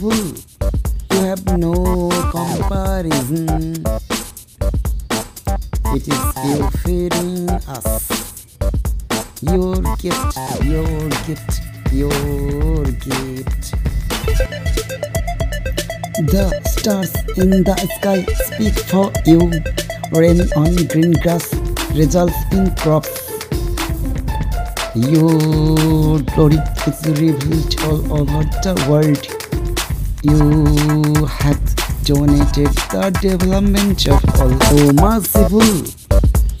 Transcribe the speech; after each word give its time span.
Merciful, 0.00 0.74
you 1.12 1.20
have 1.24 1.58
no 1.58 2.10
comparison. 2.32 3.74
It 5.94 6.08
is 6.08 6.20
still 6.30 6.70
feeding 6.82 7.48
us. 7.68 8.56
Your 9.42 9.76
gift, 9.98 10.36
your 10.64 11.08
gift, 11.26 11.60
your 11.92 12.84
gift. 12.84 13.74
The 16.26 16.60
stars 16.66 17.14
in 17.38 17.62
the 17.62 17.76
sky 17.98 18.24
speak 18.50 18.74
for 18.90 19.12
you. 19.26 19.38
Rain 20.10 20.40
on 20.56 20.74
green 20.88 21.12
grass 21.22 21.54
results 21.94 22.34
in 22.50 22.74
crops. 22.76 23.30
Your 24.96 26.18
glory 26.34 26.58
is 26.86 27.06
revealed 27.06 27.80
all 27.82 28.20
over 28.20 28.42
the 28.62 28.86
world. 28.90 29.43
You 30.24 31.26
have 31.26 31.60
donated 32.02 32.72
the 32.88 33.10
development 33.20 34.08
of 34.08 34.24
all. 34.40 34.56
Oh, 34.72 34.92
merciful, 34.94 35.60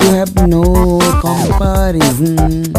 you 0.02 0.10
have 0.12 0.34
no 0.46 1.00
comparison. 1.22 2.74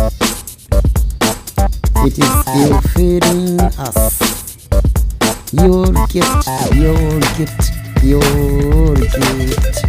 It 2.06 2.20
is 2.22 2.36
you 2.54 2.80
feeding 2.94 3.60
us. 3.82 4.70
Your 5.54 5.90
gift, 6.14 6.46
your 6.76 7.20
gift, 7.34 7.72
your 8.04 8.94
gift. 8.94 9.82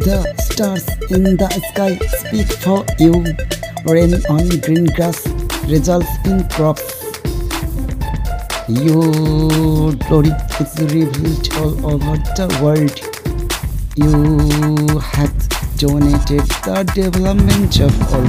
The 0.00 0.24
stars 0.48 0.88
in 1.10 1.36
the 1.36 1.50
sky 1.68 1.98
speak 2.24 2.48
for 2.64 2.86
you. 2.98 3.20
Rain 3.84 4.14
on 4.30 4.48
green 4.60 4.86
grass 4.96 5.26
results 5.68 6.08
in 6.24 6.48
crops. 6.48 7.03
Your 8.66 9.92
glory 9.92 10.30
is 10.58 10.74
revealed 10.80 11.52
all 11.56 11.92
over 11.92 12.16
the 12.32 12.48
world. 12.62 12.98
You 13.94 14.98
have 15.00 15.34
donated 15.76 16.48
the 16.64 16.82
development 16.94 17.80
of 17.80 17.92
all. 18.14 18.24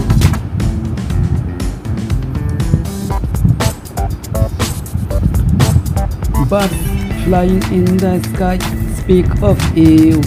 Birds 6.49 7.23
flying 7.23 7.63
in 7.71 7.95
the 7.95 8.21
sky 8.35 8.57
speak 8.97 9.41
of 9.41 9.57
you. 9.77 10.21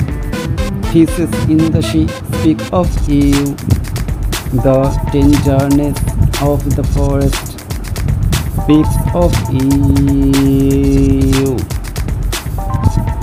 Fishes 0.90 1.30
in 1.50 1.70
the 1.70 1.82
sea 1.82 2.08
speak 2.38 2.60
of 2.72 2.88
you. 3.06 3.54
The 4.64 4.88
tenderness 5.12 5.98
of 6.40 6.64
the 6.74 6.84
forest 6.94 7.47
speaks 8.68 8.96
of 9.14 9.32
you. 9.50 10.36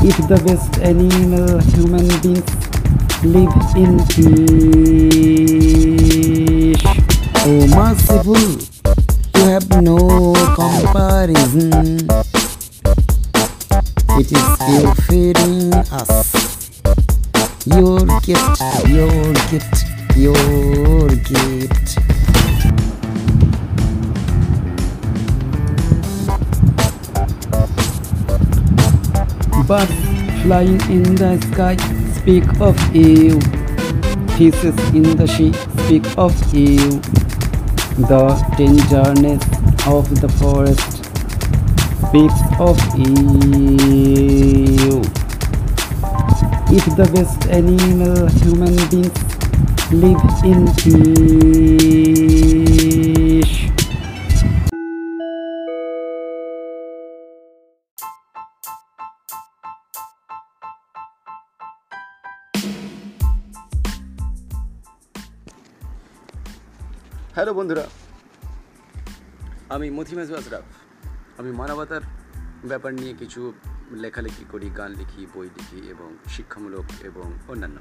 If 0.02 0.18
the 0.28 0.42
best 0.44 0.74
animal 0.82 1.62
human 1.70 2.08
beings 2.26 2.50
live 3.22 3.54
in 3.78 4.02
peace. 4.10 4.42
Oh 7.46 7.62
merciful, 7.78 8.58
you 9.36 9.46
have 9.46 9.70
no 9.84 10.34
comparison. 10.56 12.10
It 14.18 14.30
is 14.34 14.50
you 14.66 14.82
feeding 15.06 15.70
us. 15.94 16.34
Your 17.68 18.02
gift, 18.26 18.58
your 18.90 19.34
gift, 19.52 19.86
your 20.18 21.08
gift. 21.30 22.05
Birds 29.68 29.92
flying 30.44 30.80
in 30.92 31.16
the 31.16 31.42
sky 31.52 31.76
speak 32.14 32.44
of 32.62 32.78
you. 32.96 33.40
Pieces 34.38 34.78
in 34.94 35.18
the 35.18 35.28
sea 35.28 35.54
speak 35.82 36.06
of 36.20 36.36
you. 36.54 37.02
The 37.98 38.36
tenderness 38.58 39.44
of 39.88 40.22
the 40.22 40.30
forest 40.38 41.04
speaks 42.06 42.40
of 42.60 42.78
you. 42.96 45.02
If 46.70 46.86
the 46.96 47.06
best 47.12 47.48
animal 47.50 48.28
human 48.38 48.76
beings 48.90 49.18
live 49.92 50.22
in 50.46 50.68
peace. 50.76 52.55
Hello 67.36 67.54
বন্ধুরা, 67.54 67.86
আমি 69.70 69.90
মথিমাজ 69.90 70.32
আশরাফ 70.34 70.64
আমি 71.40 71.52
মানবতার 71.52 72.02
ব্যাপার 72.66 72.94
নিয়ে 72.94 73.14
কিছু 73.14 73.54
লেখালেখি 73.92 74.46
করি, 74.52 74.70
গান 74.70 74.92
লিখি, 74.92 75.28
বই 75.34 75.50
লিখি 75.58 75.88
এবং 75.90 76.18
শিক্ষামূলক 76.28 76.86
এবং 77.04 77.34
অন্যান্য। 77.48 77.78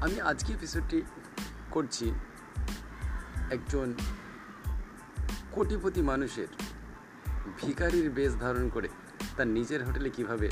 আমি 0.00 0.20
আজকে 0.20 0.52
এপিসোডটি 0.52 1.02
করছি 1.70 2.12
একজন 3.50 3.94
কোটিপতি 5.52 6.02
মানুষের 6.02 6.46
ভিখারির 7.62 8.10
বেশ 8.10 8.32
ধারণ 8.34 8.68
করে 8.68 8.88
তার 9.36 9.46
নিজের 9.46 9.84
হোটেলে 9.84 10.10
কীভাবে 10.10 10.48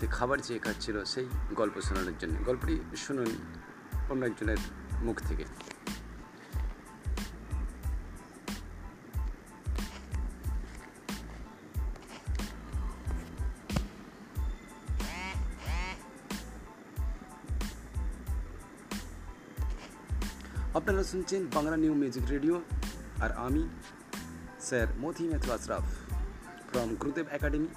সে 0.00 0.06
খাবার 0.06 0.38
চেয়ে 0.38 0.58
খাচ্ছিল 0.58 1.04
সেই 1.04 1.26
গল্প 1.54 1.80
শোনানোর 1.80 2.16
জন্য। 2.18 2.44
গল্পটি 2.44 2.80
শুনুন 2.96 3.30
অন্য 4.10 4.24
একজনের 4.24 4.60
মুখ 5.02 5.20
থেকে। 5.20 5.44
cincin 21.16 21.48
Bangla 21.48 21.80
New 21.80 21.94
Music 21.96 22.28
Radio 22.28 22.60
are 23.24 23.32
Ami 23.40 23.64
Sir 24.60 24.84
Moti 25.00 25.24
Mehta 25.24 25.56
Asraf 25.56 25.80
from 26.68 26.92
Gurudev 27.00 27.24
Academy 27.32 27.72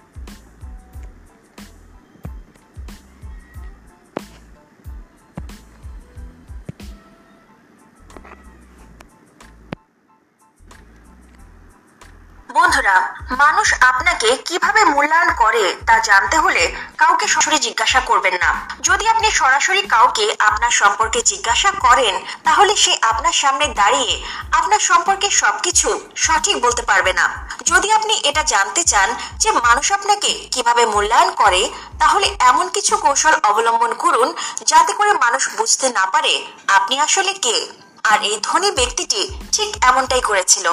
মানুষ 13.32 13.74
আপনাকে 13.82 14.38
কীভাবে 14.46 14.84
মূল্যায়ন 14.84 15.34
করে 15.34 15.76
তা 15.86 16.00
জানতে 16.00 16.38
হলে 16.38 16.76
কাউকে 16.98 17.28
সরাসরি 17.28 17.60
জিজ্ঞাসা 17.60 18.00
করবেন 18.00 18.34
না। 18.34 18.70
যদি 18.82 19.08
আপনি 19.08 19.32
সরাসরি 19.32 19.82
কাউকে 19.82 20.36
আপনার 20.40 20.72
সম্পর্কে 20.72 21.22
জিজ্ঞাসা 21.22 21.72
করেন, 21.72 22.26
তাহলে 22.44 22.76
সে 22.76 22.98
আপনার 23.02 23.34
সামনে 23.34 23.68
দাঁড়িয়ে 23.68 24.24
আপনার 24.52 24.80
সম্পর্কে 24.80 25.30
সবকিছু 25.30 26.00
সঠিক 26.16 26.62
বলতে 26.62 26.82
পারবে 26.82 27.14
না। 27.14 27.48
যদি 27.66 27.92
আপনি 27.92 28.14
এটা 28.24 28.44
জানতে 28.44 28.84
চান 28.84 29.16
যে 29.38 29.52
মানুষ 29.52 29.92
আপনাকে 29.92 30.48
কীভাবে 30.52 30.86
মূল্যায়ন 30.86 31.32
করে, 31.32 31.70
তাহলে 32.00 32.36
এমন 32.40 32.70
কিছু 32.70 32.98
কৌশল 32.98 33.34
অবলম্বন 33.44 33.94
করুন 33.94 34.34
যাতে 34.66 34.94
করে 34.94 35.14
মানুষ 35.14 35.50
বুঝতে 35.56 35.90
না 35.90 36.06
পারে 36.06 36.46
আপনি 36.68 37.00
আসলে 37.00 37.34
কে। 37.34 37.68
আর 38.04 38.22
এই 38.22 38.40
ধনী 38.44 38.72
ব্যক্তিটি 38.72 39.40
ঠিক 39.52 39.78
এমনটাই 39.82 40.22
করেছিল। 40.22 40.72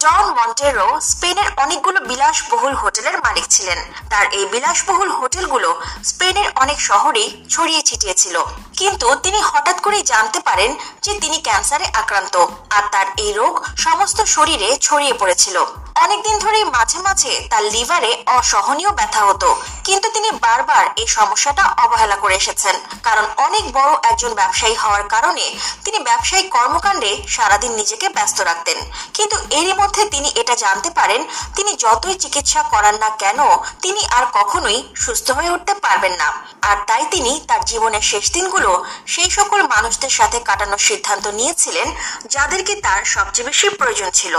জন 0.00 0.24
মন্টেরো 0.38 0.86
স্পেনের 1.10 1.48
অনেকগুলো 1.62 1.98
বিলাসবহুল 2.10 2.74
হোটেলের 2.82 3.16
মালিক 3.24 3.46
ছিলেন। 3.54 3.78
তার 4.12 4.26
এই 4.38 4.44
বিলাসবহুল 4.52 5.10
হোটেলগুলো 5.18 5.70
স্পেনের 6.10 6.48
অনেক 6.62 6.78
শহরেই 6.80 7.28
ছড়িয়ে 7.50 7.82
ছিটিয়ে 7.88 8.14
ছিল 8.14 8.36
কিন্তু 8.80 9.06
তিনি 9.24 9.38
হঠাৎ 9.50 9.76
করেই 9.80 10.04
জানতে 10.12 10.38
পারেন 10.48 10.70
যে 11.04 11.12
তিনি 11.22 11.38
ক্যান্সারে 11.46 11.86
আক্রান্ত, 12.00 12.34
আর 12.76 12.82
তার 12.92 13.06
এই 13.24 13.32
রোগ 13.32 13.52
সমস্ত 13.86 14.18
শরীরে 14.34 14.68
ছড়িয়ে 14.86 15.14
পড়েছিল। 15.20 15.56
অনেকদিন 16.04 16.36
ধরেই 16.38 16.66
মাঝে 16.76 16.98
মাঝে 17.06 17.32
তার 17.50 17.64
লিভারে 17.74 18.12
অসহনীয় 18.38 18.92
ব্যথা 18.98 19.22
হতো, 19.28 19.48
কিন্তু 19.86 20.06
তিনি 20.14 20.28
বারবার 20.44 20.84
এই 21.00 21.08
সমস্যাটা 21.16 21.64
অবহেলা 21.84 22.16
করে 22.22 22.34
এসেছেন। 22.42 22.76
কারণ 23.06 23.24
অনেক 23.46 23.64
বড় 23.72 23.92
একজন 24.10 24.32
ব্যবসায়ী 24.40 24.76
হওয়ার 24.82 25.04
কারণে 25.14 25.44
তিনি 25.84 25.98
ব্যবসায়িক 26.08 26.48
কর্মকাণ্ডে 26.56 27.12
সারাদিন 27.34 27.72
নিজেকে 27.80 28.06
ব্যস্ত 28.16 28.38
রাখতেন। 28.40 28.78
কিন্তু 29.16 29.36
এরই 29.58 29.74
মধ্যে 29.82 30.02
তিনি 30.14 30.28
এটা 30.40 30.54
জানতে 30.64 30.90
পারেন, 30.98 31.20
তিনি 31.56 31.72
যতই 31.84 32.16
চিকিৎসা 32.22 32.62
করান 32.72 32.96
না 33.04 33.10
কেন, 33.22 33.40
তিনি 33.84 34.02
আর 34.16 34.24
কখনোই 34.32 34.78
সুস্থ 34.96 35.26
হয়ে 35.30 35.52
উঠতে 35.54 35.72
পারবেন 35.84 36.14
না। 36.22 36.28
আর 36.70 36.76
তাই 36.88 37.04
তিনি 37.10 37.32
তার 37.48 37.62
জীবনের 37.70 38.04
শেষ 38.10 38.24
দিনগুলো 38.32 38.70
সেই 39.06 39.30
সকল 39.30 39.60
মানুষদের 39.74 40.12
সাথে 40.18 40.38
কাটানোর 40.48 40.86
সিদ্ধান্ত 40.88 41.24
নিয়েছিলেন, 41.38 41.88
যাদেরকে 42.34 42.74
তার 42.86 43.00
সবচেয়ে 43.14 43.48
বেশি 43.48 43.66
প্রয়োজন 43.80 44.08
ছিল। 44.20 44.34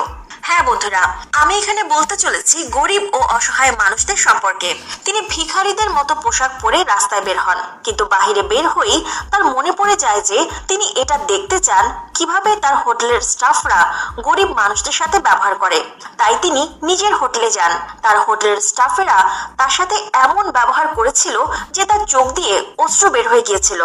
হ্যাঁ 0.48 0.64
বন্ধুরা, 0.70 1.04
আমি 1.42 1.54
এখানে 1.62 1.82
বলতে 1.94 2.16
চলেছি 2.24 2.58
গরিব 2.78 3.04
ও 3.18 3.20
অসহায় 3.38 3.74
মানুষদের 3.82 4.20
সম্পর্কে। 4.26 4.70
তিনি 5.06 5.20
ভিখারিদের 5.34 5.90
মতো 5.98 6.14
পোশাক 6.24 6.52
পরে 6.64 6.80
রাস্তায় 6.94 7.24
বের 7.28 7.40
হন, 7.46 7.60
কিন্তু 7.86 8.04
বাহিরে 8.14 8.44
বের 8.52 8.66
হয়েই 8.74 9.00
তার 9.32 9.44
মনে 9.54 9.72
পড়ে 9.80 9.96
যায় 10.04 10.22
যে 10.30 10.38
তিনি 10.70 10.86
এটা 11.02 11.16
দেখতে 11.32 11.58
চান 11.68 11.86
কীভাবে 12.18 12.52
তার 12.64 12.76
হোটেলের 12.84 13.22
স্টাফরা 13.32 13.80
গরিব 14.28 14.50
মানুষদের 14.60 14.96
সাথে 15.00 15.18
ব্যবহার 15.28 15.54
করে। 15.64 15.80
তাই 16.20 16.36
তিনি 16.44 16.62
নিজের 16.90 17.14
হোটেলে 17.20 17.50
যান। 17.58 17.72
তার 18.04 18.18
হোটেলের 18.26 18.62
স্টাফেরা 18.70 19.18
তার 19.60 19.72
সাথে 19.78 19.96
এমন 20.26 20.46
ব্যবহার 20.58 20.88
করেছিল 20.98 21.36
যে 21.76 21.84
তার 21.90 22.02
চোখ 22.14 22.26
দিয়ে 22.38 22.56
অশ্রু 22.84 23.08
বের 23.16 23.26
হয়ে 23.32 23.48
গিয়েছিল। 23.48 23.82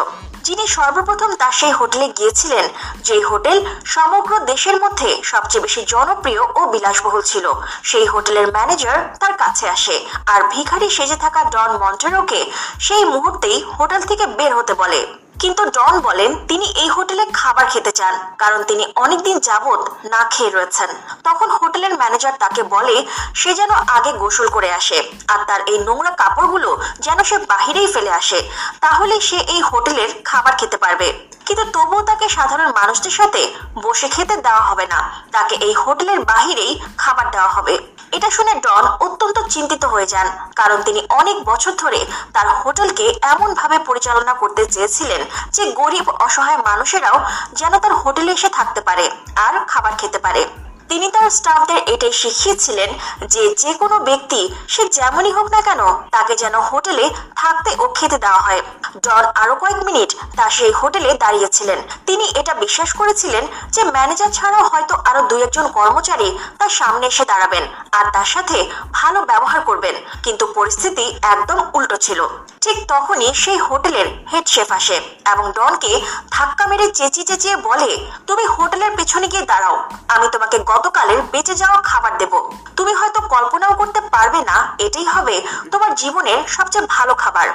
যিনি 0.48 0.64
সর্বপ্রথম 0.76 1.30
তার 1.40 1.54
সেই 1.60 1.74
হোটেলে 1.78 2.06
গিয়েছিলেন 2.08 2.64
যে 3.06 3.16
হোটেল 3.30 3.58
সমগ্র 3.94 4.32
দেশের 4.50 4.76
মধ্যে 4.84 5.10
সবচেয়ে 5.22 5.64
বেশি 5.66 5.80
জনপ্রিয় 5.92 6.42
ও 6.58 6.60
বিলাসবহুল 6.72 7.22
ছিল। 7.22 7.46
সেই 7.90 8.06
হোটেলের 8.12 8.46
ম্যানেজার 8.56 8.98
তার 9.20 9.34
কাছে 9.36 9.64
আসে 9.76 9.96
আর 10.26 10.40
ভিখারি 10.52 10.88
সেজে 10.96 11.16
থাকা 11.16 11.40
ডন 11.54 11.70
মন্টেরোকে 11.82 12.40
সেই 12.86 13.04
মুহূর্তেই 13.04 13.58
হোটেল 13.78 14.02
থেকে 14.10 14.24
বের 14.38 14.52
হতে 14.58 14.74
বলে। 14.74 15.00
কিন্তু 15.42 15.62
ডন 15.76 15.94
বলেন, 16.00 16.30
তিনি 16.50 16.66
এই 16.82 16.88
হোটেলে 16.88 17.24
খাবার 17.32 17.64
খেতে 17.72 17.92
চান, 17.92 18.14
কারণ 18.38 18.60
তিনি 18.62 18.84
অনেকদিন 18.96 19.36
যাবৎ 19.48 19.80
না 20.12 20.20
খেয়ে 20.32 20.54
রয়েছেন। 20.56 20.90
তখন 21.24 21.48
হোটেলের 21.58 21.94
ম্যানেজার 22.00 22.34
তাকে 22.38 22.62
বলে, 22.74 22.96
সে 23.40 23.50
যেন 23.54 23.70
আগে 23.96 24.10
গোসল 24.12 24.48
করে 24.56 24.70
আসে, 24.72 24.98
আর 25.32 25.40
তার 25.48 25.60
এই 25.72 25.78
নোংরা 25.78 26.10
কাপড়গুলো 26.10 26.70
যেন 27.00 27.18
সে 27.28 27.36
বাহিরেই 27.52 27.88
ফেলে 27.94 28.12
আসে 28.20 28.38
তাহলে 28.80 29.14
সে 29.20 29.38
এই 29.54 29.60
হোটেলের 29.70 30.10
খাবার 30.24 30.52
খেতে 30.60 30.76
পারবে। 30.76 31.08
কিন্তু 31.46 31.64
তবুও 31.74 32.02
তাকে 32.02 32.26
সাধারণ 32.28 32.68
মানুষদের 32.78 33.14
সাথে 33.18 33.42
বসে 33.82 34.08
খেতে 34.14 34.34
দেওয়া 34.46 34.64
হবে 34.68 34.86
না। 34.86 35.00
তাকে 35.32 35.54
এই 35.66 35.74
হোটেলের 35.82 36.20
বাহিরেই 36.30 36.72
খাবার 36.98 37.26
দেওয়া 37.30 37.48
হবে। 37.48 37.74
এটা 38.16 38.28
শুনে 38.36 38.52
ডন 38.66 38.84
অত্যন্ত 39.06 39.36
চিন্তিত 39.54 39.82
হয়ে 39.92 40.10
যান, 40.12 40.26
কারণ 40.60 40.78
তিনি 40.86 41.00
অনেক 41.20 41.36
বছর 41.50 41.72
ধরে 41.82 42.00
তার 42.34 42.48
হোটেলকে 42.60 43.06
এমন 43.32 43.48
ভাবে 43.60 43.76
পরিচালনা 43.88 44.32
করতে 44.42 44.62
চেয়েছিলেন 44.74 45.20
যে 45.56 45.64
গরিব, 45.80 46.06
অসহায় 46.26 46.60
মানুষেরাও 46.68 47.18
যেন 47.60 47.72
তার 47.82 47.94
হোটেলে 48.02 48.32
এসে 48.32 48.50
থাকতে 48.58 48.80
পারে 48.88 49.04
আর 49.46 49.54
খাবার 49.72 49.92
খেতে 50.00 50.18
পারে। 50.26 50.42
তিনি 50.90 51.06
তার 51.14 51.28
স্টাফদের 51.38 51.78
এটাই 51.92 52.14
শিখিয়েছিলেন 52.20 52.90
যে 53.32 53.42
যে 53.62 53.72
কোনো 53.80 53.96
ব্যক্তি 54.08 54.40
সে 54.68 54.82
যেমনই 54.96 55.32
হোক 55.36 55.46
না 55.54 55.60
কেন 55.68 55.80
তাকে 56.14 56.34
যেন 56.42 56.54
হোটেলে 56.70 57.04
থাকতে 57.40 57.70
ও 57.82 57.84
খেতে 57.96 58.18
দেওয়া 58.24 58.40
হয়। 58.46 58.60
ডন 58.96 59.24
আরও 59.42 59.54
কয়েক 59.54 59.78
মিনিট 59.84 60.10
তার 60.36 60.50
সেই 60.50 60.72
হোটেলে 60.72 61.14
দাঁড়িয়েছিলেন। 61.14 61.78
তিনি 62.06 62.24
এটা 62.40 62.54
বিশ্বাস 62.54 62.92
করেছিলেন 62.92 63.46
যে 63.70 63.84
ম্যানেজার 63.84 64.30
ছাড়াও 64.32 64.64
হয়তো 64.68 64.94
আরও 65.04 65.22
দুই 65.22 65.42
একজন 65.42 65.66
কর্মচারী 65.68 66.38
তার 66.58 66.68
সামনে 66.68 67.06
এসে 67.06 67.24
দাঁড়াবেন 67.24 67.64
আর 67.92 68.04
তার 68.12 68.24
সাথে 68.24 68.70
ভালো 68.92 69.18
ব্যবহার 69.22 69.60
করবেন। 69.60 69.94
কিন্তু 70.22 70.44
পরিস্থিতি 70.46 71.18
একদম 71.22 71.58
উল্টো 71.74 71.96
ছিল। 71.96 72.20
ঠিক 72.60 72.76
তখনই 72.88 73.34
সেই 73.34 73.58
হোটেলের 73.58 74.06
হেড 74.32 74.46
শেফ 74.48 74.72
আসে 74.72 74.96
এবং 75.32 75.52
ডনকে 75.52 75.92
ধাক্কা 76.30 76.66
মেরে 76.66 76.90
চেঁচিয়ে 76.90 77.26
চেঁচিয়ে 77.26 77.56
বলে, 77.56 78.06
তুমি 78.26 78.44
হোটেলের 78.46 78.96
পেছনে 78.96 79.28
গিয়ে 79.28 79.42
দাঁড়াও। 79.42 79.76
আমি 80.08 80.28
তোমাকে 80.28 80.58
গতকালের 80.58 81.22
বেঁচে 81.22 81.54
যাওয়া 81.54 81.80
খাবার 81.82 82.18
দেব। 82.18 82.32
তুমি 82.76 82.94
হয়তো 82.94 83.20
কল্পনাও 83.20 83.74
করতে 83.74 84.00
পারবে 84.00 84.40
না, 84.40 84.76
এটাই 84.78 85.04
হবে 85.04 85.42
তোমার 85.72 85.94
জীবনের 85.94 86.48
সবচেয়ে 86.48 86.86
ভালো 86.90 87.14
খাবার। 87.14 87.48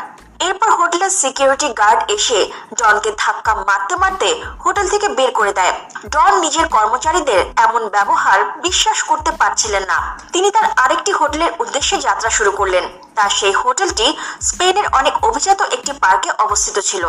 এরপর 0.48 0.70
হোটেলের 0.80 1.12
সিকিউরিটি 1.22 1.68
গার্ড 1.82 2.00
এসে 2.16 2.40
ডনকে 2.80 3.12
ধাক্কা 3.18 3.54
মারতে 3.68 3.96
মারতে 3.96 4.30
হোটেল 4.64 4.86
থেকে 4.94 5.08
বের 5.18 5.32
করে 5.40 5.52
দেয়। 5.60 5.74
ডন 6.14 6.32
নিজের 6.44 6.66
কর্মচারীদের 6.76 7.42
এমন 7.66 7.82
ব্যবহার 7.96 8.40
বিশ্বাস 8.66 9.00
করতে 9.10 9.32
পারছিলেন 9.42 9.84
না। 9.92 9.98
তিনি 10.34 10.48
তার 10.52 10.66
আরেকটি 10.84 11.12
হোটেলের 11.20 11.52
উদ্দেশ্যে 11.60 11.96
যাত্রা 11.98 12.30
শুরু 12.38 12.52
করলেন। 12.60 12.86
তার 13.18 13.32
সেই 13.40 13.54
হোটেলটি 13.62 14.08
স্পেনের 14.48 14.88
অনেক 15.00 15.16
অভিজাত 15.28 15.60
একটি 15.76 15.92
পার্কে 16.04 16.30
অবস্থিত 16.46 16.78
ছিল। 16.90 17.06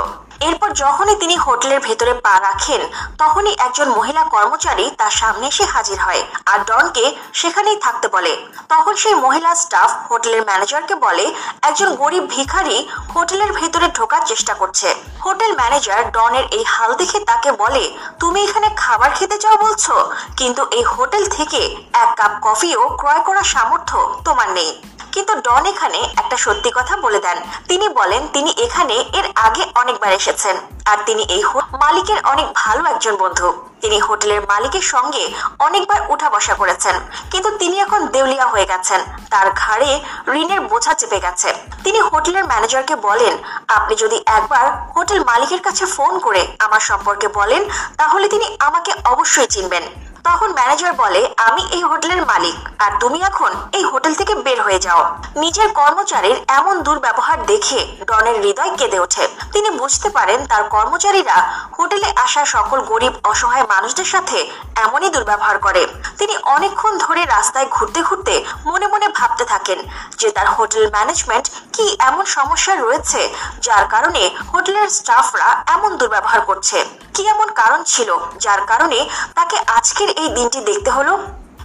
এরপর 0.48 0.68
যখনই 0.82 1.16
তিনি 1.22 1.36
হোটেলের 1.46 1.80
ভেতরে 1.86 2.12
পা 2.24 2.34
রাখেন, 2.46 2.80
তখনই 3.22 3.54
একজন 3.66 3.88
মহিলা 3.98 4.22
কর্মচারী 4.34 4.84
তার 5.00 5.14
সামনে 5.20 5.46
এসে 5.52 5.64
হাজির 5.74 5.98
হয় 6.06 6.22
আর 6.52 6.58
ডনকে 6.68 7.04
সেখানেই 7.40 7.78
থাকতে 7.84 8.06
বলে। 8.14 8.32
তখন 8.72 8.94
সেই 9.02 9.16
মহিলা 9.24 9.50
স্টাফ 9.62 9.90
হোটেলের 10.10 10.42
ম্যানেজারকে 10.48 10.94
বলে, 11.04 11.24
একজন 11.68 11.88
গরিব 12.02 12.24
ভিখারি 12.34 12.76
হোটেলের 13.14 13.50
ভেতরে 13.58 13.86
ঢোকার 13.98 14.22
চেষ্টা 14.30 14.54
করছে। 14.60 14.88
হোটেল 15.24 15.50
ম্যানেজার 15.60 16.00
ডনের 16.16 16.46
এই 16.56 16.64
হাল 16.74 16.90
দেখে 17.00 17.18
তাকে 17.30 17.50
বলে, 17.62 17.84
তুমি 18.20 18.38
এখানে 18.46 18.68
খাবার 18.82 19.10
খেতে 19.18 19.36
চাও 19.42 19.56
বলছো? 19.64 19.94
কিন্তু 20.36 20.62
এই 20.78 20.84
হোটেল 20.94 21.24
থেকে 21.36 21.60
এক 22.02 22.10
কাপ 22.18 22.32
কফিও 22.46 22.82
ক্রয় 23.00 23.22
করার 23.28 23.50
সামর্থ্য 23.54 23.98
তোমার 24.26 24.48
নেই। 24.58 24.70
কিন্তু 25.14 25.32
ডন 25.46 25.64
এখানে 25.72 25.93
একটা 25.94 26.36
সত্যি 26.36 26.70
কথা 26.74 26.96
বলে 26.96 27.20
দেন। 27.20 27.38
তিনি 27.68 27.88
বলেন, 27.88 28.28
তিনি 28.32 28.50
এখানে 28.50 28.94
এর 28.94 29.32
আগে 29.34 29.66
অনেকবার 29.74 30.12
এসেছেন। 30.12 30.56
আর 30.84 30.98
তিনি 31.06 31.22
এই 31.22 31.42
মালিকের 31.72 32.16
অনেক 32.24 32.46
ভালো 32.54 32.84
একজন 32.84 33.16
বন্ধু। 33.16 33.52
তিনি 33.80 33.98
হোটেলের 33.98 34.40
মালিকের 34.40 34.80
সঙ্গে 34.80 35.32
অনেকবার 35.58 36.00
উঠা 36.08 36.30
বসা 36.30 36.54
করেছেন। 36.54 37.00
কিন্তু 37.30 37.58
তিনি 37.58 37.80
এখন 37.80 38.06
দেউলিয়া 38.06 38.46
হয়ে 38.46 38.64
গেছেন। 38.64 39.00
তার 39.30 39.50
ঘাড়ে 39.50 40.00
ঋণের 40.28 40.60
বোঝা 40.60 40.94
চেপে 40.94 41.20
গেছে। 41.20 41.54
তিনি 41.84 42.00
হোটেলের 42.00 42.44
ম্যানেজারকে 42.44 42.96
বলেন, 42.96 43.38
আপনি 43.68 43.96
যদি 43.96 44.22
একবার 44.26 44.88
হোটেল 44.96 45.24
মালিকের 45.24 45.62
কাছে 45.62 45.86
ফোন 45.86 46.18
করে 46.18 46.46
আমার 46.58 46.80
সম্পর্কে 46.80 47.28
বলেন, 47.28 47.64
তাহলে 47.96 48.28
তিনি 48.28 48.56
আমাকে 48.58 48.92
অবশ্যই 49.04 49.46
চিনবেন। 49.46 49.82
তখন 50.24 50.48
ম্যানেজার 50.58 50.92
বলে, 51.02 51.22
আমি 51.48 51.62
এই 51.76 51.82
হোটেলের 51.90 52.22
মালিক, 52.30 52.56
আর 52.84 52.90
তুমি 53.02 53.18
এখন 53.30 53.50
এই 53.78 53.84
হোটেল 53.90 54.12
থেকে 54.20 54.34
বের 54.44 54.58
হয়ে 54.66 54.84
যাও। 54.86 55.02
নিজের 55.42 55.68
কর্মচারীর 55.80 56.36
এমন 56.58 56.74
দুর্ব্যবহার 56.86 57.38
দেখে 57.50 57.80
ডনের 58.08 58.36
হৃদয় 58.42 58.72
কেঁদে 58.78 58.98
ওঠে। 59.04 59.24
তিনি 59.54 59.68
বুঝতে 59.80 60.08
পারেন, 60.16 60.38
তার 60.50 60.62
কর্মচারীরা 60.74 61.36
হোটেলে 61.76 62.08
আসা 62.24 62.42
সকল 62.54 62.78
গরিব, 62.90 63.12
অসহায় 63.30 63.66
মানুষদের 63.72 64.04
সাথে 64.04 64.38
এমনই 64.84 65.10
দুর্ব্যবহার 65.14 65.56
করে। 65.58 65.82
তিনি 66.18 66.34
অনেকক্ষণ 66.54 66.92
ধরে 67.04 67.22
রাস্তায় 67.24 67.68
ঘুরতে 67.74 68.00
ঘুরতে 68.08 68.34
মনে 68.66 68.86
মনে 68.92 69.06
ভাবতে 69.18 69.44
থাকেন 69.52 69.78
যে 70.20 70.28
তার 70.36 70.48
হোটেল 70.56 70.84
ম্যানেজমেন্ট 70.94 71.46
কি 71.74 71.84
এমন 72.08 72.24
সমস্যা 72.36 72.72
রয়েছে, 72.74 73.20
যার 73.66 73.84
কারণে 73.88 74.22
হোটেলের 74.52 74.88
স্টাফরা 74.98 75.48
এমন 75.74 75.90
দুর্ব্যবহার 76.00 76.40
করছে। 76.40 76.78
কি 77.14 77.22
এমন 77.34 77.48
কারণ 77.60 77.80
ছিল, 77.92 78.10
যার 78.44 78.60
কারণে 78.70 78.98
তাকে 79.34 79.56
আজকের 79.76 80.10
এই 80.22 80.28
দিনটি 80.28 80.60
দেখতে 80.60 80.90
হলো। 80.90 81.14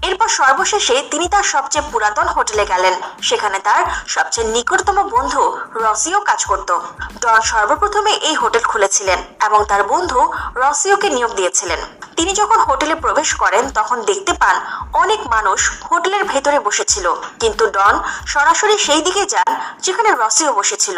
এরপর 0.01 0.27
সর্বশেষে 0.27 0.95
তিনি 1.11 1.25
তার 1.27 1.43
সবচেয়ে 1.43 1.87
পুরাতন 1.91 2.27
হোটেলে 2.27 2.65
গেলেন। 2.65 2.93
সেখানে 3.21 3.59
তার 3.59 3.81
সবচেয়ে 4.07 4.47
নিকটতম 4.47 4.97
বন্ধু 5.09 5.43
রসিও 5.75 6.19
কাজ 6.21 6.45
করত। 6.45 6.69
ডন 7.21 7.41
সর্বপ্রথমে 7.41 8.11
এই 8.29 8.35
হোটেল 8.35 8.63
খুলেছিলেন 8.63 9.19
এবং 9.45 9.59
তার 9.65 9.83
বন্ধু 9.83 10.19
রসিওকে 10.55 11.09
নিয়োগ 11.09 11.31
দিয়েছিলেন। 11.33 11.79
তিনি 12.17 12.31
যখন 12.33 12.59
হোটেলে 12.59 12.95
প্রবেশ 12.95 13.29
করেন, 13.33 13.63
তখন 13.69 13.97
দেখতে 14.01 14.33
পান 14.33 14.55
অনেক 14.93 15.19
মানুষ 15.27 15.59
হোটেলের 15.91 16.23
ভেতরে 16.23 16.59
বসেছিল। 16.59 17.05
কিন্তু 17.39 17.63
ডন 17.67 17.95
সরাসরি 18.27 18.77
সেই 18.77 19.01
দিকে 19.01 19.25
যান, 19.25 19.49
যেখানে 19.81 20.09
রসিও 20.11 20.51
বসেছিল। 20.53 20.97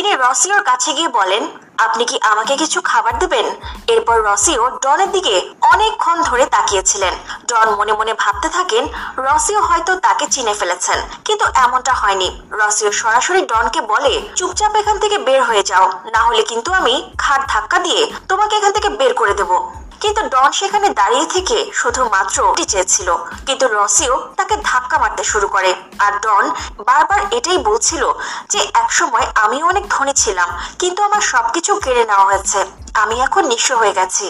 তিনি 0.00 0.12
রসিওর 0.24 0.62
কাছে 0.70 0.90
গিয়ে 0.96 1.10
বলেন, 1.18 1.42
আপনি 1.86 2.02
কি 2.10 2.16
আমাকে 2.32 2.54
কিছু 2.62 2.78
খাবার 2.90 3.14
দেবেন? 3.22 3.46
এরপর 3.94 4.16
রসিও 4.28 4.64
ডনের 4.84 5.10
দিকে 5.16 5.34
অনেকক্ষণ 5.72 6.16
ধরে 6.28 6.44
তাকিয়েছিলেন। 6.54 7.14
ডন 7.50 7.68
মনে 7.78 7.92
মনে 7.98 8.12
ভাবতে 8.22 8.48
থাকেন, 8.56 8.84
রসিও 9.26 9.60
হয়তো 9.68 9.92
তাকে 10.06 10.24
চিনে 10.34 10.54
ফেলেছেন, 10.60 10.98
কিন্তু 11.26 11.44
এমনটা 11.64 11.92
হয়নি। 12.00 12.28
রসিও 12.60 12.90
সরাসরি 13.00 13.40
ডনকে 13.50 13.80
বলে, 13.92 14.12
চুপচাপ 14.38 14.72
এখান 14.80 14.96
থেকে 15.02 15.16
বের 15.26 15.40
হয়ে 15.48 15.64
যাও, 15.70 15.86
না 16.14 16.20
হলে 16.26 16.42
কিন্তু 16.50 16.70
আমি 16.80 16.94
খাট 17.22 17.40
ধাক্কা 17.52 17.78
দিয়ে 17.86 18.02
তোমাকে 18.30 18.54
এখান 18.58 18.72
থেকে 18.76 18.88
বের 19.00 19.12
করে 19.20 19.34
দেবো। 19.40 19.56
কিন্তু 20.02 20.22
ডন 20.34 20.50
সেখানে 20.60 20.88
দাঁড়িয়ে 21.00 21.26
থেকে 21.34 21.58
শুধুমাত্র 21.80 22.38
চেয়েছিল। 22.70 23.08
কিন্তু 23.46 23.64
রসিও 23.76 24.14
তাকে 24.36 24.54
ধাক্কা 24.64 24.96
মারতে 24.98 25.24
শুরু 25.24 25.48
করে। 25.48 25.70
আর 26.04 26.12
ডন 26.24 26.44
বারবার 26.88 27.20
এটাই 27.30 27.58
বলছিল 27.68 28.02
যে, 28.52 28.60
একসময় 28.82 29.26
আমি 29.44 29.58
অনেক 29.70 29.84
ধনী 29.94 30.14
ছিলাম, 30.22 30.48
কিন্তু 30.78 31.00
আমার 31.02 31.22
সবকিছু 31.32 31.72
কেড়ে 31.84 32.04
নেওয়া 32.04 32.28
হয়েছে। 32.28 32.58
আমি 33.02 33.14
এখন 33.26 33.42
নিঃস্ব 33.46 33.70
হয়ে 33.80 33.96
গেছি। 33.98 34.26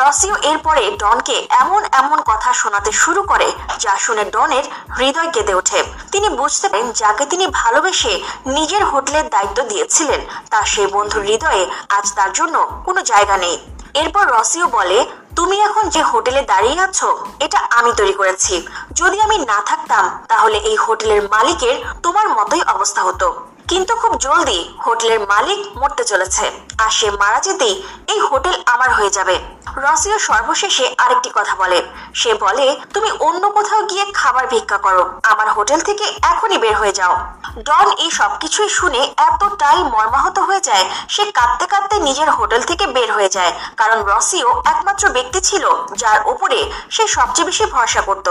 রসিও 0.00 0.36
এরপরে 0.50 0.82
ডনকে 1.00 1.36
এমন 1.62 1.80
এমন 2.00 2.18
কথা 2.30 2.50
শোনাতে 2.60 2.90
শুরু 2.92 3.22
করে, 3.22 3.48
যা 3.78 3.94
শুনে 4.04 4.24
ডনের 4.34 4.64
হৃদয় 4.98 5.30
কেঁদে 5.34 5.54
ওঠে। 5.54 5.80
তিনি 6.12 6.28
বুঝতে 6.40 6.66
পারেন, 6.68 6.88
যাকে 7.00 7.24
তিনি 7.26 7.46
ভালোবেসে 7.60 8.12
নিজের 8.46 8.82
হোটেলের 8.84 9.26
দায়িত্ব 9.30 9.58
দিয়েছিলেন 9.62 10.20
তার 10.50 10.66
সেই 10.72 10.88
বন্ধুর 10.94 11.22
হৃদয়ে 11.22 11.64
আজ 11.96 12.06
তার 12.16 12.30
জন্য 12.32 12.56
কোনো 12.86 13.00
জায়গা 13.02 13.36
নেই। 13.36 13.56
এরপর 13.94 14.24
রসিও 14.32 14.66
বলে, 14.66 14.98
তুমি 15.36 15.56
এখন 15.60 15.88
যে 15.88 16.02
হোটেলে 16.02 16.42
দাঁড়িয়ে 16.42 16.80
আছো, 16.80 17.08
এটা 17.40 17.58
আমি 17.58 17.92
তৈরি 17.96 18.12
করেছি। 18.12 18.54
যদি 18.94 19.20
আমি 19.20 19.36
না 19.38 19.58
থাকতাম, 19.66 20.04
তাহলে 20.28 20.58
এই 20.58 20.76
হোটেলের 20.76 21.28
মালিকের 21.28 21.76
তোমার 22.02 22.28
মতোই 22.28 22.62
অবস্থা 22.62 23.02
হতো। 23.02 23.28
কিন্তু 23.72 23.94
খুব 23.96 24.12
জলদি 24.18 24.60
হোটেলের 24.86 25.20
মালিক 25.20 25.60
মরতে 25.76 26.04
চলেছে। 26.04 26.44
আর 26.78 26.90
সে 26.90 27.10
মারা 27.10 27.40
যেতেই 27.40 27.74
এই 28.12 28.20
হোটেল 28.20 28.54
আমার 28.66 28.90
হয়ে 28.94 29.10
যাবে। 29.10 29.36
রসিও 29.76 30.18
সর্বশেষে 30.18 30.94
আরেকটি 30.98 31.30
কথা 31.34 31.54
বলে। 31.56 31.78
সে 32.14 32.34
বলে, 32.34 32.66
তুমি 32.94 33.10
অন্য 33.20 33.50
কোথাও 33.50 33.82
গিয়ে 33.82 34.04
খাবার 34.14 34.46
ভিক্ষা 34.46 34.78
করো। 34.78 35.02
আমার 35.22 35.48
হোটেল 35.50 35.80
থেকে 35.80 36.04
এখনই 36.22 36.58
বের 36.58 36.76
হয়ে 36.76 36.92
যাও। 36.92 37.14
ডন 37.58 37.86
এই 37.98 38.10
সবকিছুই 38.10 38.68
শুনে 38.68 39.00
এতটাই 39.28 39.78
মর্মাহত 39.84 40.38
হয়ে 40.38 40.60
যায়, 40.60 40.84
সে 41.08 41.22
কাঁদতে 41.30 41.66
কাঁদতে 41.66 41.96
নিজের 41.98 42.30
হোটেল 42.30 42.62
থেকে 42.62 42.86
বের 42.86 43.12
হয়ে 43.12 43.28
যায়। 43.28 43.52
কারণ 43.76 43.98
রসিও 44.10 44.62
একমাত্র 44.64 45.04
ব্যক্তি 45.08 45.40
ছিল, 45.40 45.64
যার 45.92 46.18
উপরে 46.26 46.58
সে 46.90 47.04
সবচেয়ে 47.06 47.46
বেশি 47.46 47.64
ভরসা 47.66 48.00
করত। 48.00 48.28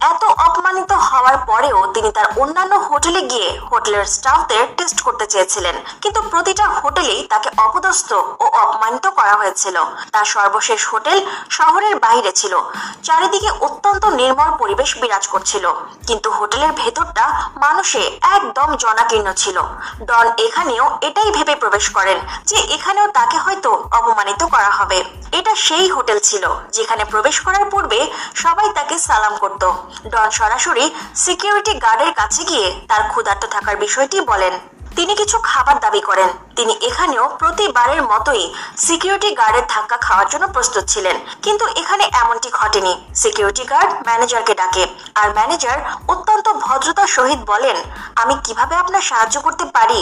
এত 0.00 0.24
অপমানিত 0.24 0.92
হওয়ার 0.92 1.38
পরেও 1.46 1.92
তিনি 1.94 2.12
তার 2.12 2.24
অন্যান্য 2.36 2.74
হোটেলে 2.74 3.20
গিয়ে 3.20 3.60
হোটেলের 3.72 4.04
স্টাফদের 4.04 4.66
টেস্ট 4.76 5.00
করতে 5.00 5.26
চেয়েছিলেন। 5.26 5.74
কিন্তু 6.02 6.22
প্রতিটা 6.22 6.66
হোটেলেই 6.66 7.26
তাকে 7.30 7.50
অপদস্থ 7.56 8.12
ও 8.12 8.44
অপমানিত 8.44 9.06
করা 9.06 9.32
হয়েছিল। 9.32 9.76
তার 10.12 10.24
সর্বশেষ 10.24 10.88
হোটেল 10.88 11.26
শহরের 11.50 11.96
বাইরে 11.96 12.32
ছিল। 12.32 12.60
চারিদিকে 13.02 13.50
অত্যন্ত 13.60 14.04
নির্মল 14.04 14.50
পরিবেশ 14.58 14.96
বিরাজ 14.96 15.26
করছিল। 15.26 15.72
কিন্তু 16.06 16.30
হোটেলের 16.30 16.72
ভেতরটা 16.72 17.48
মানুষে 17.56 18.20
একদম 18.22 18.76
জনাকীর্ণ 18.76 19.32
ছিল। 19.32 19.62
ডন 20.02 20.26
এখানেও 20.38 20.98
এটাই 21.02 21.30
ভেবে 21.30 21.56
প্রবেশ 21.56 21.90
করেন 21.90 22.18
যে 22.44 22.56
এখানেও 22.56 23.06
তাকে 23.06 23.38
হয়তো 23.38 23.70
অপমানিত 23.92 24.44
করা 24.44 24.70
হবে। 24.70 25.04
এটা 25.32 25.54
সেই 25.54 25.90
হোটেল 25.90 26.18
ছিল, 26.18 26.44
যেখানে 26.72 27.04
প্রবেশ 27.04 27.40
করার 27.40 27.64
পূর্বে 27.70 28.12
সবাই 28.34 28.68
তাকে 28.74 28.98
সালাম 28.98 29.36
করত। 29.36 29.72
ডন 30.08 30.30
সরাসরি 30.30 30.94
সিকিউরিটি 31.14 31.74
গার্ডের 31.74 32.12
কাছে 32.12 32.44
গিয়ে 32.44 32.80
তার 32.88 33.02
ক্ষুধার্ত 33.08 33.44
থাকার 33.44 33.76
বিষয়টি 33.76 34.20
বলেন। 34.20 34.58
তিনি 34.96 35.14
কিছু 35.14 35.38
খাবার 35.38 35.80
দাবি 35.80 36.00
করেন। 36.00 36.28
তিনি 36.56 36.72
এখানেও 36.72 37.36
প্রতিবারের 37.38 38.02
মতোই 38.02 38.54
সিকিউরিটি 38.76 39.30
গার্ডের 39.34 39.62
ধাক্কা 39.68 39.96
খাওয়ার 39.96 40.28
জন্য 40.28 40.48
প্রস্তুত 40.48 40.84
ছিলেন। 40.84 41.16
কিন্তু 41.42 41.66
এখানে 41.66 42.04
এমনটি 42.12 42.50
ঘটেনি। 42.50 42.92
সিকিউরিটি 43.14 43.64
গার্ড 43.64 43.90
ম্যানেজারকে 43.92 44.54
ডাকে। 44.54 44.86
আর 45.14 45.28
ম্যানেজার 45.34 45.78
অত্যন্ত 46.08 46.48
ভদ্রতার 46.48 47.06
সহিত 47.06 47.38
বলেন, 47.38 47.76
আমি 48.16 48.34
কীভাবে 48.44 48.74
আপনার 48.74 49.00
সাহায্য 49.00 49.40
করতে 49.40 49.64
পারি? 49.64 50.00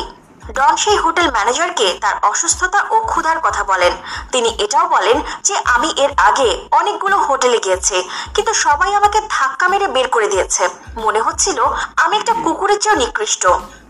ডন 0.53 0.77
সেই 0.77 0.97
হোটেল 0.97 1.31
ম্যানেজারকে 1.31 1.99
তার 2.01 2.17
অসুস্থতা 2.23 2.81
ও 2.91 3.01
ক্ষুধার 3.01 3.39
কথা 3.41 3.65
বলেন। 3.65 3.93
তিনি 4.33 4.49
এটাও 4.65 4.89
বলেন 4.89 5.17
যে, 5.43 5.55
আমি 5.65 5.89
এর 5.97 6.11
আগে 6.17 6.69
অনেকগুলো 6.73 7.17
হোটেলে 7.19 7.59
গিয়েছি, 7.59 8.09
কিন্তু 8.35 8.55
সবাই 8.55 8.95
আমাকে 8.95 9.21
ধাক্কা 9.31 9.69
মেরে 9.69 9.89
বের 9.89 10.09
করে 10.09 10.29
দিয়েছে। 10.29 10.69
মনে 10.97 11.21
হচ্ছিল 11.21 11.59
আমি 11.97 12.17
একটা 12.17 12.35
কুকুরের 12.45 12.79
চেয়েও 12.81 12.97
নিকৃষ্ট। 12.97 13.47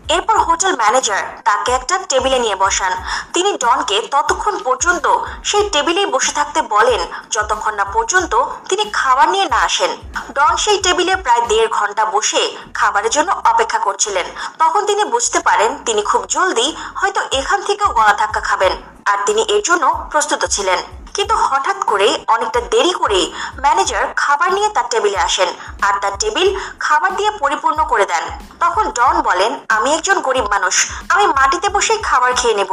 এরপর 0.09 0.37
হোটেল 0.37 0.73
ম্যানেজার 0.75 1.23
তাকে 1.43 1.71
একটা 1.71 1.95
টেবিলে 2.09 2.39
নিয়ে 2.39 2.55
বসান। 2.55 2.91
তিনি 3.33 3.57
ডনকে 3.57 4.01
ততক্ষণ 4.11 4.55
পর্যন্ত 4.63 5.05
সেই 5.43 5.69
টেবিলেই 5.69 6.05
বসে 6.05 6.31
থাকতে 6.31 6.61
বলেন, 6.61 7.01
যতক্ষণ 7.31 7.73
না 7.75 7.85
পর্যন্ত 7.85 8.33
তিনি 8.69 8.83
খাবার 8.93 9.29
নিয়ে 9.29 9.45
না 9.45 9.57
আসেন। 9.57 9.91
ডন 10.35 10.53
সেই 10.57 10.77
টেবিলে 10.81 11.15
প্রায় 11.15 11.41
দেড় 11.49 11.69
ঘণ্টা 11.77 12.05
বসে 12.05 12.43
খাবারের 12.73 13.11
জন্য 13.11 13.31
অপেক্ষা 13.31 13.79
করছিলেন। 13.79 14.25
তখন 14.59 14.85
তিনি 14.85 15.03
বুঝতে 15.03 15.39
পারেন 15.39 15.77
তিনি 15.85 16.01
খুব 16.01 16.21
জলদি 16.25 16.67
হয়তো 16.95 17.21
এখান 17.39 17.59
থেকেও 17.61 17.89
গলা 17.89 18.13
ধাক্কা 18.13 18.41
খাবেন। 18.41 18.94
আর 19.05 19.17
তিনি 19.25 19.41
এর 19.55 19.61
জন্য 19.63 19.85
প্রস্তুত 20.11 20.41
ছিলেন। 20.45 20.79
কিন্তু 21.13 21.35
হঠাৎ 21.45 21.79
করে 21.83 22.07
অনেকটা 22.27 22.59
দেরি 22.73 22.93
করে 22.93 23.19
ম্যানেজার 23.63 24.03
খাবার 24.15 24.49
নিয়ে 24.53 24.69
তার 24.69 24.87
টেবিলে 24.89 25.19
আসেন 25.27 25.49
আর 25.81 25.93
তার 26.01 26.13
টেবিল 26.19 26.47
খাবার 26.79 27.11
দিয়ে 27.15 27.31
পরিপূর্ণ 27.41 27.79
করে 27.91 28.05
দেন। 28.05 28.23
তখন 28.59 28.85
ডন 28.91 29.15
বলেন, 29.21 29.51
আমি 29.69 29.89
একজন 29.93 30.17
গরিব 30.19 30.45
মানুষ, 30.51 30.75
আমি 31.09 31.25
মাটিতে 31.27 31.67
বসেই 31.69 31.99
খাবার 32.03 32.31
খেয়ে 32.33 32.57
নেব। 32.59 32.71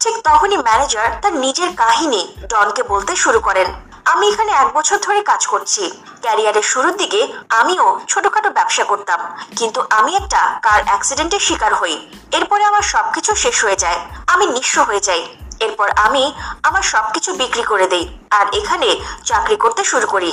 ঠিক 0.00 0.14
তখনই 0.24 0.56
ম্যানেজার 0.56 1.08
তার 1.22 1.34
নিজের 1.34 1.70
কাহিনী 1.76 2.22
ডনকে 2.46 2.82
বলতে 2.82 3.12
শুরু 3.16 3.40
করেন, 3.40 3.68
আমি 4.04 4.24
এখানে 4.28 4.52
এক 4.52 4.68
বছর 4.72 4.96
ধরে 4.98 5.20
কাজ 5.22 5.42
করছি। 5.46 5.82
ক্যারিয়ারের 6.22 6.62
শুরুর 6.62 6.94
দিকে 6.96 7.20
আমিও 7.50 8.00
ছোটখাটো 8.08 8.50
ব্যবসা 8.50 8.84
করতাম, 8.84 9.20
কিন্তু 9.56 9.80
আমি 9.90 10.12
একটা 10.16 10.40
কার 10.62 10.80
অ্যাক্সিডেন্টের 10.84 11.42
শিকার 11.46 11.72
হই। 11.74 11.94
এরপরে 12.32 12.62
আমার 12.64 12.82
সবকিছু 12.82 13.30
শেষ 13.34 13.56
হয়ে 13.64 13.76
যায়, 13.76 13.98
আমি 14.26 14.44
নিঃস্ব 14.46 14.76
হয়ে 14.82 15.00
যাই। 15.00 15.22
এরপর 15.64 15.88
আমি 16.06 16.24
আমার 16.68 16.84
সবকিছু 16.92 17.30
বিক্রি 17.40 17.64
করে 17.70 17.86
দেই 17.92 18.04
আর 18.38 18.46
এখানে 18.58 18.88
চাকরি 19.28 19.56
করতে 19.64 19.82
শুরু 19.90 20.06
করি। 20.14 20.32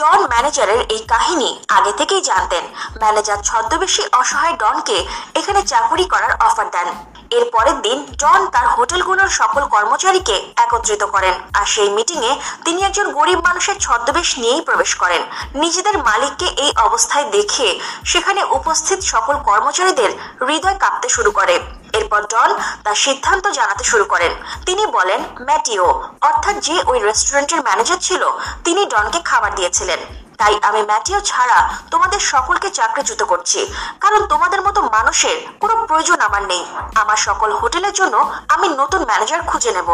ডন 0.00 0.20
ম্যানেজারের 0.32 0.80
এই 0.94 1.02
কাহিনী 1.12 1.50
আগে 1.76 1.92
থেকেই 1.98 2.22
জানতেন। 2.30 2.64
ম্যানেজার 3.02 3.38
ছদ্মবেশী 3.48 4.02
অসহায় 4.20 4.54
ডনকে 4.62 4.98
এখানে 5.38 5.60
চাকুরি 5.70 6.06
করার 6.12 6.32
অফার 6.46 6.66
দেন। 6.76 6.88
এর 7.36 7.44
পরের 7.54 7.78
দিন 7.86 7.98
ডন 8.22 8.40
তার 8.54 8.66
হোটেলগুলোর 8.74 9.30
সকল 9.40 9.62
কর্মচারীকে 9.74 10.36
একত্রিত 10.64 11.02
করেন 11.14 11.34
আর 11.58 11.66
সেই 11.74 11.90
মিটিংয়ে 11.96 12.32
তিনি 12.64 12.80
একজন 12.88 13.06
গরিব 13.18 13.38
মানুষের 13.48 13.76
ছদ্মবেশ 13.84 14.28
নিয়েই 14.42 14.62
প্রবেশ 14.68 14.90
করেন। 15.02 15.22
নিজেদের 15.62 15.96
মালিককে 16.08 16.48
এই 16.64 16.70
অবস্থায় 16.86 17.26
দেখে 17.36 17.68
সেখানে 18.10 18.40
উপস্থিত 18.58 18.98
সকল 19.12 19.34
কর্মচারীদের 19.48 20.10
হৃদয় 20.46 20.76
কাঁপতে 20.82 21.08
শুরু 21.16 21.30
করে। 21.38 21.54
এরপর 21.98 22.20
ডন 22.32 22.50
তার 22.84 22.96
সিদ্ধান্ত 23.04 23.44
জানাতে 23.58 23.84
শুরু 23.90 24.04
করেন। 24.12 24.32
তিনি 24.66 24.84
বলেন, 24.96 25.20
ম্যাটিও, 25.46 25.86
অর্থাৎ 26.28 26.56
যে 26.66 26.76
ওই 26.90 26.98
রেস্টুরেন্টের 27.06 27.60
ম্যানেজার 27.66 27.98
ছিল, 28.06 28.22
তিনি 28.64 28.82
ডনকে 28.92 29.20
খাবার 29.30 29.50
দিয়েছিলেন। 29.58 30.00
তাই 30.40 30.54
আমি 30.68 30.80
ম্যাটিও 30.82 31.20
ছাড়া 31.30 31.58
তোমাদের 31.90 32.20
সকলকে 32.32 32.68
চাকরিচ্যুত 32.78 33.22
করছি, 33.22 33.60
কারণ 34.00 34.20
তোমাদের 34.32 34.60
মতো 34.66 34.80
মানুষের 34.96 35.36
কোনো 35.62 35.74
প্রয়োজন 35.88 36.18
আমার 36.28 36.42
নেই। 36.52 36.62
আমার 37.02 37.18
সকল 37.26 37.50
হোটেলের 37.60 37.92
জন্য 37.92 38.14
আমি 38.54 38.66
নতুন 38.80 39.00
ম্যানেজার 39.10 39.40
খুঁজে 39.50 39.72
নেব। 39.76 39.90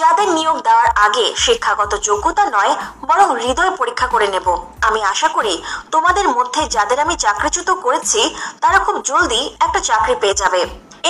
যাদের 0.00 0.28
নিয়োগ 0.28 0.56
দেওয়ার 0.66 0.88
আগে 1.06 1.24
শিক্ষাগত 1.44 1.92
যোগ্যতা 2.08 2.44
নয়, 2.56 2.72
বরং 3.08 3.28
হৃদয় 3.42 3.72
পরীক্ষা 3.80 4.06
করে 4.06 4.26
নেব। 4.34 4.46
আমি 4.88 5.00
আশা 5.12 5.28
করি, 5.28 5.54
তোমাদের 5.90 6.26
মধ্যে 6.28 6.62
যাদের 6.76 6.98
আমি 7.04 7.14
চাকরিচ্যুত 7.24 7.70
করেছি, 7.84 8.20
তারা 8.62 8.78
খুব 8.78 8.96
জলদি 9.08 9.40
একটা 9.60 9.80
চাকরি 9.88 10.14
পেয়ে 10.22 10.40
যাবে। 10.42 10.60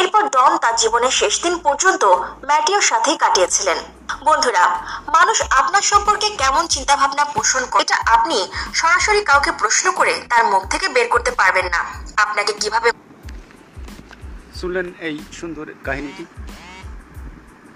এরপর 0.01 0.23
ডন 0.35 0.53
তার 0.63 0.75
জীবনের 0.83 1.15
শেষ 1.21 1.35
দিন 1.45 1.55
পর্যন্ত 1.67 2.03
ম্যাটিওর 2.49 2.85
সাথেই 2.91 3.17
কাটিয়েছিলেন। 3.23 3.79
বন্ধুরা, 4.29 4.65
মানুষ 5.17 5.39
আপনার 5.61 5.85
সম্পর্কে 5.93 6.29
কেমন 6.43 6.65
চিন্তা 6.75 6.95
ভাবনা 7.01 7.25
পোষণ 7.37 7.63
করে, 7.71 7.83
এটা 7.85 7.97
আপনি 8.17 8.37
সরাসরি 8.81 9.21
কাউকে 9.31 9.51
প্রশ্ন 9.63 9.87
করে 9.99 10.15
তার 10.31 10.43
মুখ 10.53 10.63
থেকে 10.73 10.87
বের 10.97 11.07
করতে 11.15 11.31
পারবেন 11.41 11.67
না। 11.75 11.81
আপনাকে 12.25 12.53
কীভাবে 12.61 12.89
শুনলেন 14.61 14.87
এই 15.09 15.17
সুন্দর 15.41 15.67
কাহিনীটি? 15.87 16.25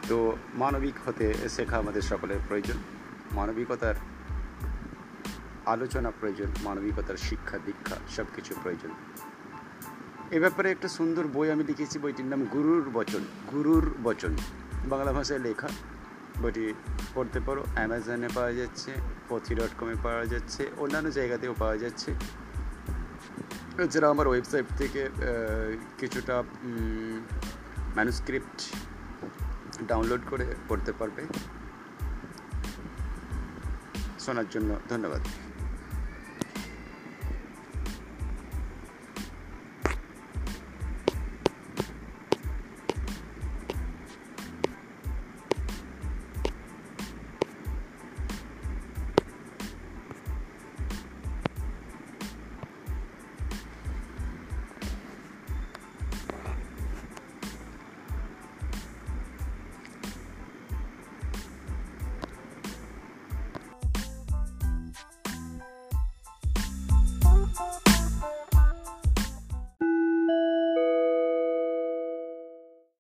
তো 0.09 0.17
মানবিক 0.63 0.97
হতে 1.07 1.27
শেখা 1.57 1.77
আমাদের 1.83 2.03
সকলের 2.11 2.41
প্রয়োজন। 2.49 2.79
মানবিকতার 3.39 3.97
আলোচনা 5.75 6.11
প্রয়োজন, 6.21 6.49
মানবিকতার 6.67 7.19
শিক্ষা, 7.29 7.57
দীক্ষা 7.67 7.97
সব 8.17 8.27
কিছু 8.37 8.53
প্রয়োজন। 8.63 8.93
এ 10.31 10.41
ব্যাপারে 10.41 10.71
একটা 10.71 10.89
সুন্দর 10.89 11.27
বই 11.27 11.51
আমি 11.51 11.65
লিখেছি, 11.65 11.99
বইটির 11.99 12.27
নাম 12.27 12.45
গুরুর 12.45 12.91
বচন 12.91 13.25
গুরুর 13.53 13.95
বচন। 14.05 14.37
বাংলা 14.87 15.13
ভাষায় 15.13 15.39
লেখা। 15.39 15.69
বইটি 16.43 16.75
পড়তে 17.15 17.41
পারো, 17.47 17.65
অ্যামাজনে 17.75 18.29
পাওয়া 18.35 18.53
যাচ্ছে, 18.53 18.93
পথি 19.29 19.55
ডট 19.55 19.73
কমে 19.79 19.95
পাওয়া 20.03 20.27
যাচ্ছে, 20.27 20.71
অন্যান্য 20.77 21.11
জায়গাতেও 21.11 21.55
পাওয়া 21.59 21.77
যাচ্ছে। 21.77 22.15
এছাড়া 23.83 24.11
আমার 24.11 24.29
ওয়েবসাইট 24.29 24.67
থেকে 24.79 25.09
কিছুটা 25.99 26.43
ম্যানুস্ক্রিপ্ট 27.95 28.59
ডাউনলোড 29.83 30.21
করে 30.31 30.47
পড়তে 30.69 30.93
পারবে। 30.99 31.23
শোনার 34.21 34.49
জন্য 34.51 34.79
ধন্যবাদ। 34.89 35.21